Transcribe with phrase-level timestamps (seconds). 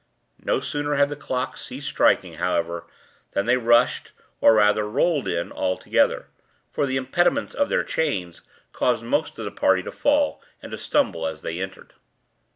[0.43, 2.85] No sooner had the clock ceased striking, however,
[3.33, 8.41] than they rushed, or rather rolled in, all together—for the impediments of their chains
[8.71, 11.93] caused most of the party to fall, and all to stumble as they entered.